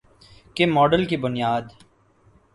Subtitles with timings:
[0.55, 1.63] کے ماڈل کی بنیاد